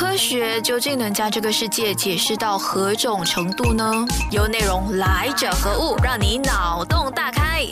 [0.00, 3.84] 科学究竟能将这个世界解释到何种程度呢？
[4.30, 7.66] 由内容来者何物，让你脑洞大开。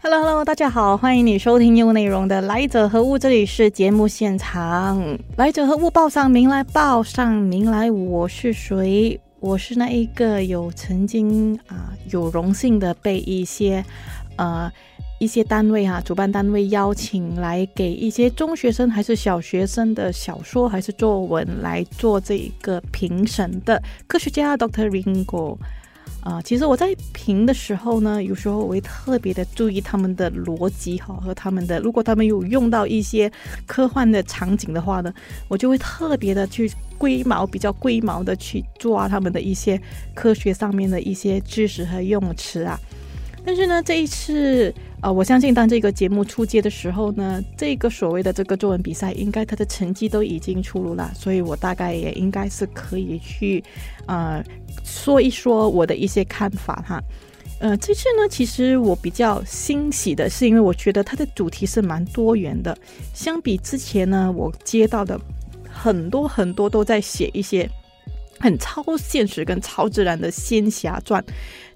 [0.00, 5.18] Hello Hello，大家好，欢迎你收听用内容的《来者何物》，这里是节目现场。
[5.36, 9.20] 来者何物，报上名来，报上名来，我是谁？
[9.40, 13.84] 我是那一个有曾经啊有荣幸的被一些
[14.36, 14.70] 呃。
[15.24, 25.56] 一些单位哈，主办单位邀请来给一些中学生还是小学生的小说还是作文来做这一个评审的科学家 Doctor Ringo
[26.20, 33.32] 啊，其实我在评的时候呢，有时候我会特别的注意他们的逻辑哈和他们的，如果他们有用到一些
[33.66, 35.12] 科幻的场景的话呢，
[35.48, 39.80] 我就会特别的去龟毛比较龟毛的去抓他们的一些
[40.14, 42.78] 科学上面的一些知识和用词啊。
[43.44, 44.72] 但是呢，这一次，
[45.02, 53.62] 呃，我相信当这个节目出街的时候呢，这个所谓的这个作文比赛，应该它的成绩都已经出炉了，所以我大概也应该是可以去，
[54.06, 54.42] 呃，
[54.82, 57.02] 说一说我的一些看法哈。
[57.60, 62.76] 呃，这次呢，其实我比较欣喜的是，因为我觉得它的主题是蛮多元的，
[63.12, 65.20] 相比之前呢，我接到的
[65.70, 67.68] 很多很多都在写一些。
[68.38, 71.24] 很超现实跟超自然的仙侠传，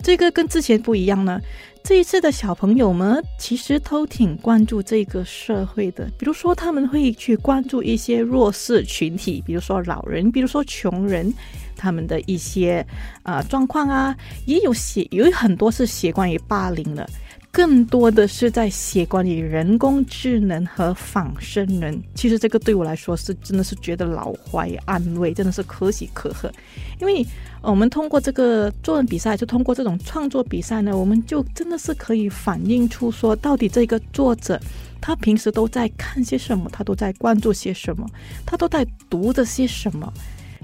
[0.03, 1.41] 这个跟之前不一样呢。
[1.84, 11.33] 这一次的小朋友们其实都挺关注这个社会的，比如说他们会去关注一些弱势群体，比如说老人，比如说穷人，
[11.77, 12.87] 他们的一些
[13.22, 17.09] 呃状况啊，也有写有很多是写关于霸凌的。
[17.50, 22.00] 更多的是在写关于人工智能和仿生人。
[22.14, 26.52] 其实这个对我来说是真的是觉得老怀安慰，真的是可喜可贺。
[27.00, 27.26] 因为
[27.60, 34.60] 我们通过这个作文比赛，就通过这种创作比赛呢，我们就真的是可以反映出说，到底这个作者
[35.00, 38.06] 他平时都在看些什么，他都在关注些什么，
[38.46, 40.12] 他都在读着些什么。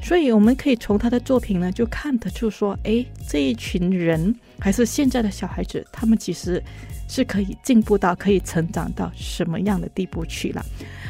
[0.02, 6.62] 所以我们可以从他的作品呢，就看得出说，哎，这一群人还是现在的小孩子，他们其实
[7.08, 10.64] 是可以进步到、可以成长到什么样的地步去了。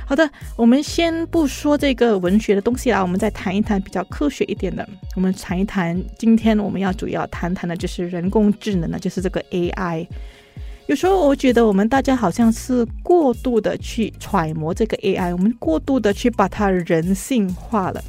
[0.06, 4.86] 好的，我们先不说这个文学的东西啦，我们再谈一谈比较科学一点的。
[5.16, 10.06] 我们谈一谈，今天我们要主要谈谈的就是人工智能呢，就是这个 AI。
[10.86, 18.04] 有时候我觉得我们大家好像是过度的去揣摩这个 AI，我们过度的去把它人性化了。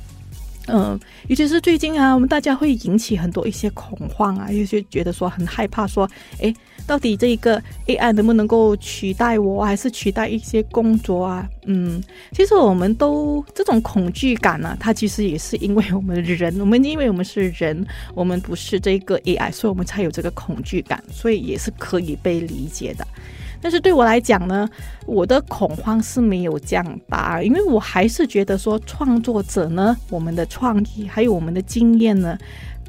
[0.67, 6.09] 嗯，尤其是最近啊，我们大家会引起很多一些恐慌啊，有些觉得说很害怕，说，
[6.41, 6.51] 哎，
[6.87, 11.47] 到底这一个 AI 能不能够取代我，还是取代一些工作啊？
[11.67, 23.05] 嗯，其实我们都这种恐惧感呢，它其实也是因为我们人，我们因为我们是人，我们不是这个 AI，所以我们才有这个恐惧感，所以也是可以被理解的。
[23.65, 24.69] 但是对我来讲呢，
[25.07, 32.37] 我的恐慌是没有这样大，因为我还是觉得说创作者呢，我们的创意还有我们的经验呢，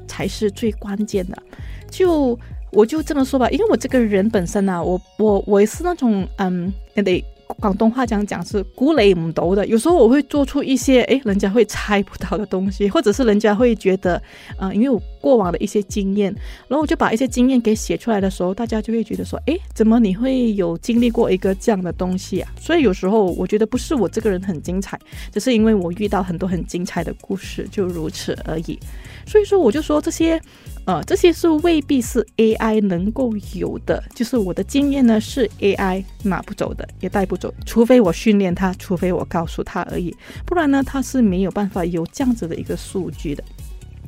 [0.06, 1.42] 才是最关键的。
[1.90, 2.38] 就
[2.72, 7.24] 我就这么说吧，因为我这个人本身呢，我我我是那种嗯，得。
[7.58, 14.22] 广东话讲讲是鼓雷唔到的，有时候我会做出一些诶，人家会猜不到的东西，或者是人家会觉得，
[14.58, 16.30] 嗯，因为我过往的一些经验，
[16.68, 22.52] 然后我就把一些经验给写出来的时候，大家就会觉得说，诶，怎么你会有经历过一个这样的东西啊？
[22.60, 24.98] 所以有时候我觉得不是我这个人很精彩，
[25.32, 28.78] 只是因为我遇到很多很精彩的故事，就如此而已。
[29.26, 30.40] 所以说，我就说这些。
[30.86, 40.14] 呃，这些是未必是 AI 能够有的，就是我的经验呢，是 AI 拿不走的，也带不走，除非我训练它，除非我告诉它而已，
[40.44, 43.42] 不然呢，它是没有办法有这样子的一个数据的。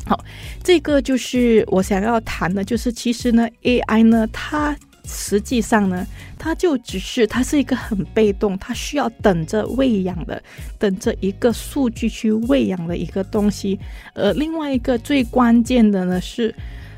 [0.06, 0.24] 好，
[0.62, 4.76] 这个就是我想要谈的，就是其实呢，AI 呢，它。
[5.04, 6.06] 实际上呢，
[6.38, 10.42] 它就只是它是一个很被动，它需要等着喂养的，
[10.78, 13.78] 等着一个数据去喂养的一个东西。
[14.14, 16.54] 呃，另外一个最关键的呢，是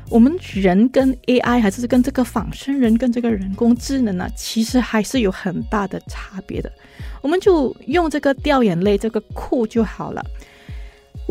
[0.09, 6.71] 我们人跟 AI 还是跟这个仿生人跟这个人工智能呢，其实还是有很大的差别的。
[7.21, 10.25] 我们就用这个掉眼泪这个库就好了。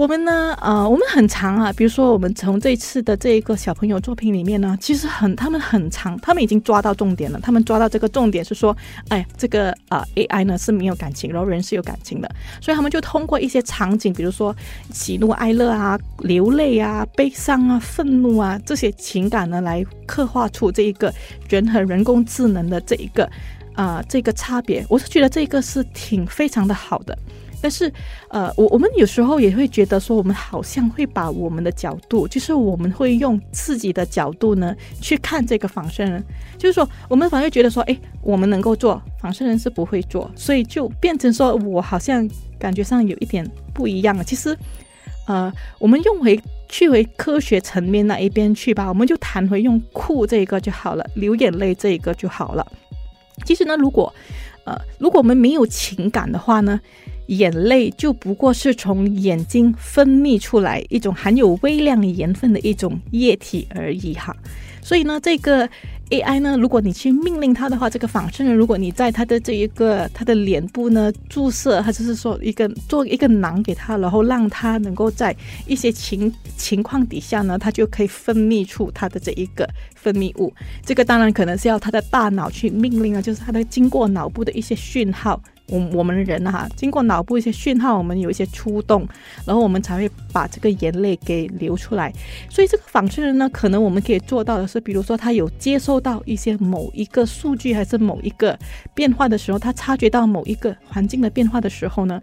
[0.00, 1.70] 我们呢，呃，我们很长啊。
[1.74, 7.38] 比如说，我们从这次的这一个小朋友作品里面呢，其实很，他们很长，他们已经抓到重点了。
[7.42, 8.74] 他们抓到这个重点是说，
[9.08, 12.34] 哎，这个啊 AI 呢是没有感情，然后人是有感情的。
[12.62, 14.56] 所以他们就通过一些场景，比如说
[14.90, 21.12] 喜怒哀乐啊、流泪啊、悲伤啊、愤怒啊这些情感呢，来刻画出这一个
[21.46, 23.30] 人和人工智能的这一个
[23.74, 24.82] 啊这个差别。
[24.88, 27.18] 我是觉得这个是挺非常的好的。
[27.62, 27.92] 但是，
[28.28, 36.24] 呃，我我们有时候也会觉得说，我们好像会把我们的角度，就是我们会用自己的角度呢去看这个仿生人，
[36.56, 42.28] 就是说，我们反而觉得说，哎，我们能够做仿生人是不会做，所以就变成说我好像
[42.58, 44.24] 感觉上有一点不一样了。
[44.24, 44.56] 其实，
[45.26, 52.66] 呃，我们用回去回科学层面那一边去吧，我们就谈回用哭这个就好了，流眼泪这一个就好了。
[53.44, 54.12] 其实呢，如果
[54.64, 56.80] 呃，如果我们没有情感的话呢？
[57.30, 64.34] 眼泪就不过是从眼睛分泌出来一种含有微量盐分的一种液体而已哈，
[64.82, 65.68] 所以呢，这个
[66.10, 75.34] AI 呢，如果你去命令它的话，这个仿生人，如果你在它的这一个它的脸部呢注射，它就是说一个做一个囊给它，然后让它能够在
[75.68, 80.52] 一些情情况底下呢，它就可以分泌出它的这一个分泌物。
[80.84, 85.40] 这个当然可能是要它的大脑去命令啊，就是它的经过脑部的一些讯号。
[85.70, 89.06] 我我们人哈，经过脑部一些讯号，我们有一些出动，
[89.46, 92.12] 然后我们才会把这个眼泪给流出来。
[92.48, 98.58] 所以这个仿生人呢，可能我们可以做到的是，比如说他有接收到一些某一个数据，还是某一个
[98.94, 102.20] 变化的时候，他察觉到某一个环境的变化的时候呢，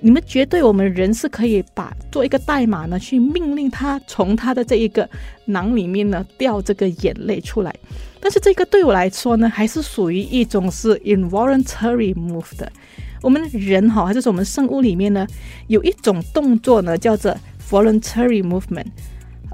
[0.00, 5.08] 你们绝对我们人是可以把做一个代码呢，去命令他从他的这一个
[5.46, 7.74] 囊里面呢掉这个眼泪出来。
[8.20, 12.70] 但是这个对我来说呢，还是属于一种是 involuntary move 的。
[13.22, 15.26] 我们人哈，就是我们生物里面呢，
[15.68, 17.36] 有一种动作呢，叫做
[17.68, 18.86] voluntary movement。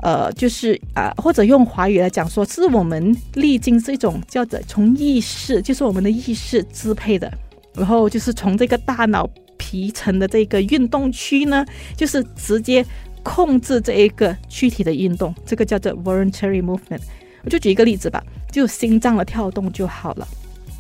[0.03, 7.33] 呃，就是啊，或者用华语来讲说，是我们历经这种叫做从意识，就是我们的意识支配的。
[7.75, 11.65] 然后就是从这个大脑皮层的这个运动区呢，
[11.97, 12.85] 就是直接
[13.23, 17.01] 控制这一个躯体的运动，这个叫做 voluntary movement。
[17.43, 18.23] 我就举一个例子吧。
[18.51, 20.27] 就心脏的跳动就好了。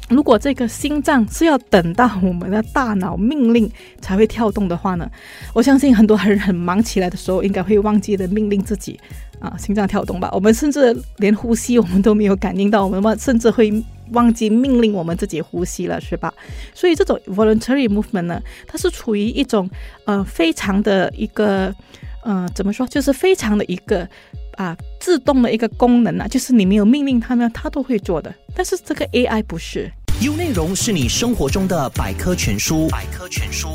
[0.09, 3.69] 如果这个心脏是要等到我们的大脑命令
[4.01, 5.11] 才会跳动的话呢，
[5.53, 9.01] 我相信很多人很忙起来的时候，应该会忘记的命令自己
[9.41, 10.31] 啊，心脏跳动吧。
[10.33, 13.73] 我们甚至连呼吸我们都没有感应到，我们甚至会
[14.13, 16.33] 忘记命令我们自己呼吸了，是吧？
[16.73, 19.69] 所以这种 voluntary movement 呢，它是处于一种
[20.05, 21.75] 呃非常的一个
[22.23, 24.09] 呃怎么说，就是非常的一个。
[24.57, 24.75] 啊，
[25.07, 28.35] 自动的一个功能啊，就是你没有命令它呢，它都会做的。
[28.57, 29.89] 但是这个 AI 不是
[30.21, 32.89] ，U 内容是你生活中的百科全书。
[32.89, 33.69] 百科全书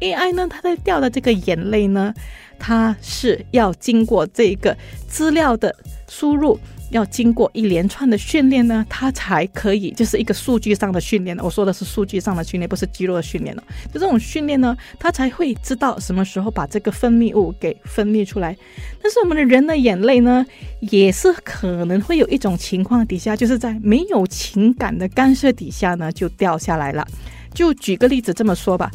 [0.00, 2.14] ，AI 呢，它在掉的这个眼泪呢，
[2.60, 4.76] 它是要经过这个
[5.08, 5.74] 资料的
[6.08, 6.60] 输入。
[6.90, 11.36] 要经过一连串的训练呢，它才可以就是一个数据上的训练。
[11.38, 13.62] 我说的是数据上的训练，不是肌肉的训练了。
[13.92, 18.56] 就这种训练呢，它才会知道什么时候把这个分泌物给分泌出来。
[19.02, 20.44] 但是我们的人的眼泪呢，
[20.80, 27.06] 也是可能会有一种情况底下，就是在没有情感的干涉底下呢，就掉下来了。
[27.52, 28.90] 就举个例子这么说吧。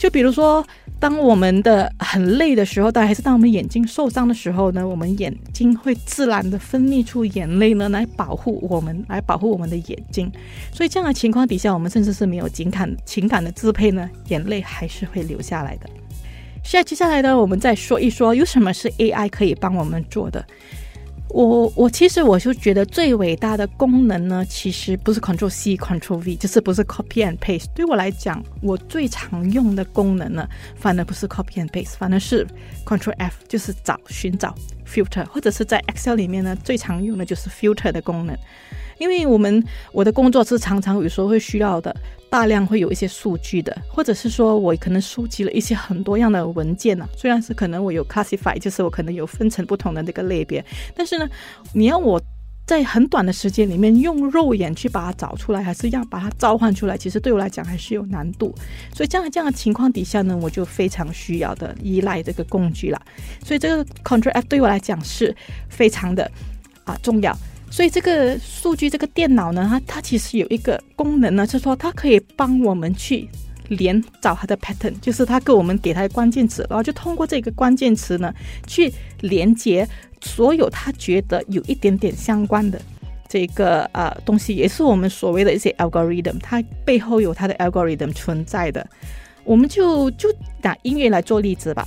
[0.00, 0.66] 就比如说，
[0.98, 10.32] 当我们的很累的时候，但还是当我们眼睛受伤的时候呢，我们眼睛会自然的分泌出眼泪呢，来保护我们，来保护我们的眼睛。
[10.72, 15.90] 所以这样的情况底下，我们甚至是没有情感情感的支配呢，眼泪还是会流下来的。
[16.64, 20.42] 现在接下来呢，我们再说一说，有什么是 AI 可以帮我们做的。
[21.32, 27.66] 我我其实我就觉得最伟大的功能呢，其实不是 Control C Control V，就是不是 Copy and Paste。
[27.74, 32.46] 对我来讲，我最常用的功能呢，反而不是 Copy and Paste，反而是
[32.84, 34.54] Control F，就是找寻找
[34.86, 38.36] Filter，或者是在 Excel 里面呢，最常用的就是 Filter 的功能。
[39.00, 41.94] 因为我们我的工作是常常有时候会需要的
[42.28, 47.08] 大量会有一些数据的，或者是说我可能收集了一些很多样的文件呢。
[47.16, 50.62] 虽然是可能我有 classify，就是我可能有分成不同的这个类别，
[50.94, 51.28] 但是呢，
[51.72, 52.20] 你要我
[52.66, 58.54] 在很短的时间里面用肉眼去把它找出来，还是要把它召唤出来，其实对我来讲还是有难度。
[58.94, 63.02] 所以这样这样的情况底下呢，我就非常需要的依赖这个工具了。
[63.44, 65.34] 所以这个 Control F 对我来讲是
[65.68, 66.30] 非常的
[66.84, 67.36] 啊重要。
[67.70, 73.28] 所以这个数据，这个电脑呢，它它其实有一个功能呢，就是说它可以帮我们去
[73.68, 78.34] 连找它的 pattern，就是它给我们给它的关键词，然后就通过这个关键词呢，
[78.66, 79.88] 去连接
[80.20, 82.82] 所有它觉得有一点点相关的
[83.28, 88.84] 这个呃东西，也是我们所谓的一些 algorithm，它背后有它的 algorithm 存在的。
[89.44, 90.28] 我们就就
[90.60, 91.86] 拿音乐来做例子吧。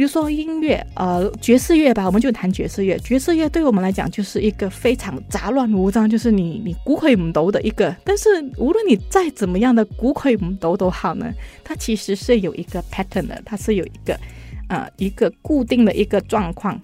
[0.00, 2.98] 比如说音乐，呃，爵士乐吧，我们就谈爵士乐。
[3.00, 7.94] 爵士乐对我们来讲就是一个非常杂乱无章，就是你你鼓会唔抖的一个。
[8.02, 8.26] 但是
[8.56, 11.30] 无论你再怎么样的鼓会唔抖都好呢，
[11.62, 14.18] 它其实是有一个 pattern 的，它是有一个
[14.70, 16.80] 呃一个固定的一个状况。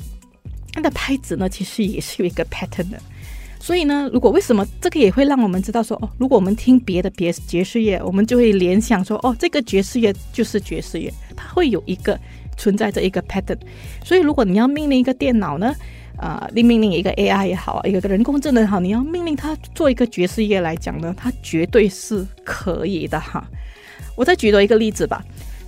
[0.74, 3.00] 它的拍子呢，其实也是有一个 pattern 的。
[3.58, 12.20] 所以呢，如果为什么这个也会让我们知道说，哦，如果我们听别的别爵士乐，我们就会联想说，哦，这个爵士乐就是爵士乐，它会有一个
[12.56, 13.58] 存在着一个 pattern。
[14.04, 15.74] 所以，如果你要命令一个电脑呢，
[16.16, 23.46] 啊，你命令一个 AI 也好，一个人工智能也好，你要命令它做一个爵士乐来讲呢，它绝对是可以的哈。
[24.14, 25.24] 我再举多一个例子吧。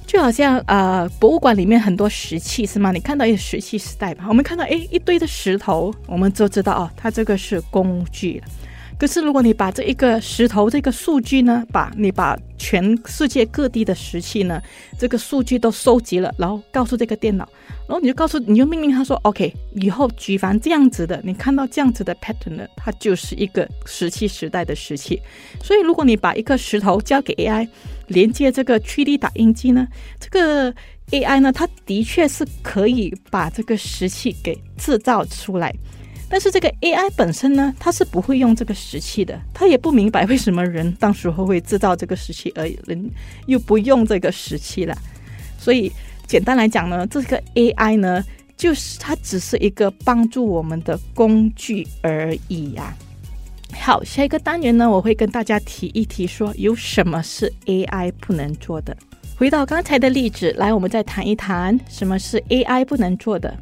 [0.07, 2.91] 就好像呃，博物馆里面很多石器是吗？
[2.93, 8.43] 你看到一个石器时代吧，我们看到哎一堆的石头，我们就知道哦，它这个是工具。
[8.99, 14.61] 可是如果你把这一个石头这个数据呢，把你把全世界各地的石器呢，
[14.99, 17.49] 这个数据都收集了，然后告诉这个电脑。
[17.87, 25.23] 然后你就告诉，你就命令他说：“OK，以后举凡这样子的，你看到这样子的 pattern 呢，它就是一个石器时代的石器。
[25.63, 27.67] 所以，如果你把一个石头交给 AI，
[28.09, 29.87] 连接这个 3D 打印机呢，
[30.19, 30.75] 这个
[31.13, 35.73] AI 呢，它的确是可以把这个石器给制造出来。
[36.29, 43.11] 但是这个 AI 本身呢，它是不会用这个石器的，它也不明白为什么人当时候会制造这个石器，而人
[43.47, 44.97] 又不用这个石器了。
[45.59, 45.91] 所以。
[46.29, 48.23] 简单来讲呢，这个 AI 呢，
[48.55, 52.95] 就是它只是一个帮助我们的工具而已呀。
[53.73, 58.95] 好，下一个单元呢，我会跟大家提一提，说有什么是 AI 不能做的。
[59.39, 63.57] 回到刚才的例子，来，我们再谈一谈什么是 AI 不能做的。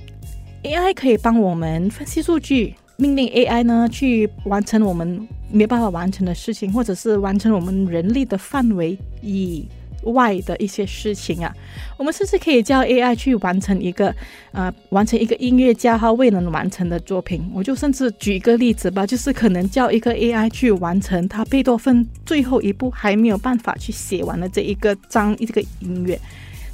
[0.66, 9.66] AI 可以帮我们分析数据，命令 AI 呢去完成我们没办法完成的事情，或者是完成我们人力的范围以。
[10.12, 11.52] 外的一些事情啊，
[11.96, 14.14] 我们甚至可以叫 AI 去完成一个，
[14.52, 17.42] 呃，完成一个音乐家他未能完成的作品。
[17.52, 26.16] 我就甚至举一个例子吧，就是可能叫一个 AI 去完成他贝多芬最后一部还没有办法去写完的这一个章这个音乐。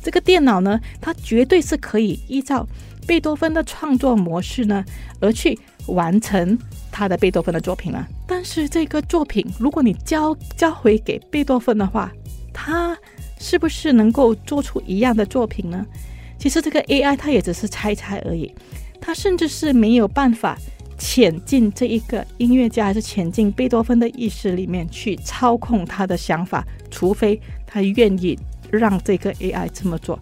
[0.02, 2.68] 这个电脑呢，它绝对是可以依照
[3.06, 4.84] 贝多芬的创作模式呢，
[5.20, 6.58] 而去完成
[6.90, 8.06] 他的贝多芬的作品了。
[8.26, 12.12] 但是这个作品，如果你交交回给贝多芬的话，
[12.52, 12.96] 他
[13.38, 15.84] 是不是能够做出一样的作品呢？
[16.38, 18.52] 其实这个 AI 它也只是猜猜而已，
[19.00, 20.58] 它甚至是没有办法
[20.98, 28.38] 潜进这一个音乐家，还是潜进贝多芬的意识里面去操控他的想法，除非他愿意
[28.70, 30.18] 让这个 AI 这么做。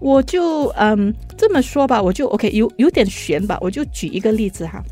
[0.00, 4.82] 我就嗯这么说吧，我就 OK 有有点悬吧，我就举一个例子哈，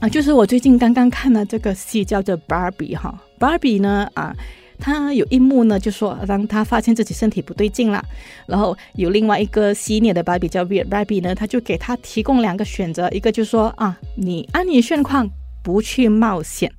[0.00, 4.34] 啊，就是我最近刚刚看了这个戏叫做《Barbie》哈，《，Barbie》呢啊。
[4.80, 8.00] 他有一幕呢，就说当他发现自己身体不对劲了，
[8.46, 15.28] 然后有另外一个犀利的芭比叫 b a r b i 呢，他就给他提供两个选择，一个就说啊，你安于现况，
[15.64, 16.72] 不去冒险，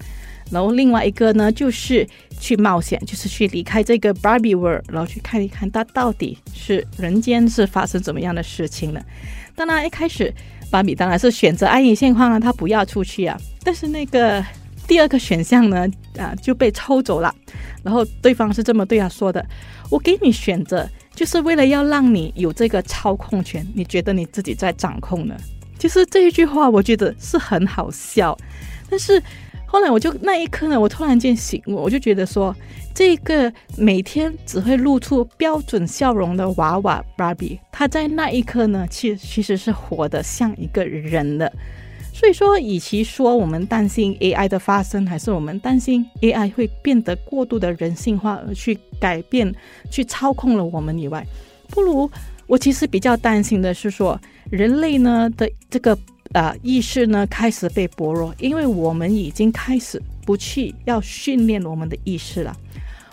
[0.52, 2.08] 然后另外一个呢，就是
[2.40, 9.04] 去冒险，就是去离开这个 Barbie world，然后去看一看它到底是人间是发生怎么样的事情了。
[9.56, 10.34] 当然一开始
[10.72, 14.44] 芭比当然是选择安于现况啊，他不要出去啊，但是那个。
[14.88, 15.88] 第二个选项呢，
[16.18, 17.32] 啊就被抽走了。
[17.84, 19.46] 然后对方是这么对他说的
[19.92, 23.64] ：“我给你选择，就是为了要让你有这个操控权。
[23.76, 25.38] 你觉得你自己在掌控呢？”
[25.78, 28.36] 其实这一句话我觉得是很好笑。
[28.90, 29.22] 但是
[29.72, 32.56] 后来我就那一刻呢，我突然间醒悟，我就觉得说，
[32.92, 41.54] 这个每天只会露出标准笑容的娃娃芭比，他在那一刻呢，其其实是活得像一个人的。
[42.12, 49.54] 所以说，与其说我们担心 AI 的发生，还是我们担心 AI 会变得过度的人性化，而去改变、
[49.92, 51.24] 去操控了我们以外，
[51.70, 52.10] 不如
[52.48, 55.96] 我其实比较担心的是说，人类呢的这个
[56.34, 62.56] 呃意识呢开始被薄弱，因为我们已经开始不去要训练我们的意识了。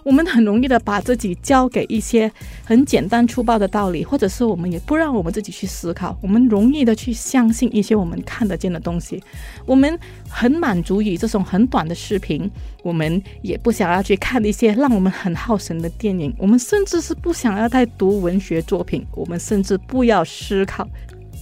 [0.04, 2.30] 我们很容易的把自己交给一些
[2.64, 9.20] 很简单粗暴的道理，或者是我们也不让我们自己去思考，我们容易的去相信一些我们看得见的东西，
[9.64, 12.48] 我们很满足于这种很短的视频，
[12.84, 20.88] 我们也不想要去看一些让我们很耗神的电影，我们甚至是不想要再读文学作品，我们甚至不要思考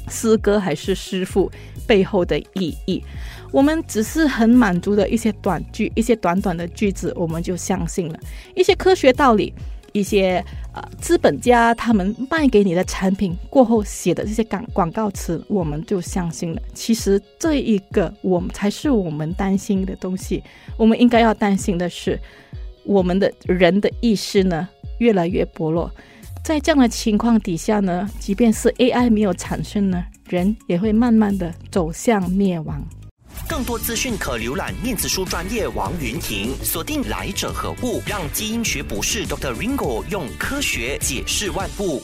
[0.09, 1.51] 诗歌还是诗赋
[1.87, 3.03] 背后的意义。
[3.51, 8.19] 我们只是很满足的一些短句，一些短短的句子，我们就相信了
[8.55, 9.55] 一些科学道理，
[9.93, 10.45] 一些
[10.75, 16.61] 呃资本家他们卖给你的产品过后写的这些广广告词，我们就相信了。
[16.73, 20.43] 其实这一个我们才是我们担心的东西。
[20.77, 22.19] 我们应该要担心的是，
[22.85, 24.69] 我们的人的意识呢
[24.99, 25.89] 越来越薄弱，
[26.45, 32.85] 在这样的情况底下呢，即便是 AI 没有产生呢，人也会慢慢的走向灭亡。
[33.49, 39.55] 更多资讯可浏览面子书专业王云婷，锁定来者何故，让基因学博士 Dr.
[39.55, 42.03] Ringo 用科学解释万物。